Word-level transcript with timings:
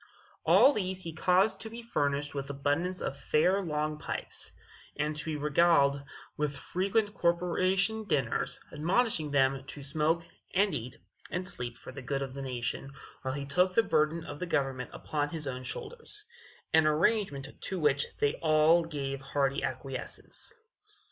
All 0.47 0.73
these 0.73 1.03
he 1.03 1.13
caused 1.13 1.61
to 1.61 1.69
be 1.69 1.83
furnished 1.83 2.33
with 2.33 2.49
abundance 2.49 3.01
of 3.01 3.19
fair 3.19 3.61
long 3.61 3.99
pipes, 3.99 4.51
and 4.97 5.15
to 5.15 5.23
be 5.25 5.35
regaled 5.35 6.01
with 6.35 6.57
frequent 6.57 7.13
corporation 7.13 8.05
dinners, 8.05 8.59
admonishing 8.73 9.29
them 9.29 9.63
to 9.65 9.83
smoke, 9.83 10.25
and 10.55 10.73
eat, 10.73 10.97
and 11.29 11.47
sleep 11.47 11.77
for 11.77 11.91
the 11.91 12.01
good 12.01 12.23
of 12.23 12.33
the 12.33 12.41
nation, 12.41 12.93
while 13.21 13.35
he 13.35 13.45
took 13.45 13.75
the 13.75 13.83
burden 13.83 14.25
of 14.25 14.39
government 14.49 14.89
upon 14.91 15.29
his 15.29 15.45
own 15.45 15.61
shoulders 15.61 16.25
an 16.73 16.87
arrangement 16.87 17.49
to 17.65 17.79
which 17.79 18.07
they 18.19 18.33
all 18.41 18.83
gave 18.83 19.21
hearty 19.21 19.61
acquiescence. 19.63 20.51